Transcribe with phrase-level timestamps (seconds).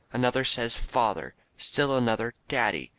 [0.11, 2.89] Another says, "Father." Still another, "Daddy."